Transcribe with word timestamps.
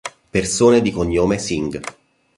Persone 0.31 0.81
di 0.81 0.89
cognome 0.89 1.37
Singh 1.37 1.79